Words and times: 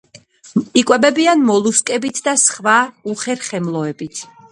იკვებებიან 0.81 1.43
მოლუსკებით 1.49 2.21
და 2.29 2.33
სხვა 2.45 2.79
უხერხემლოებით. 3.13 4.23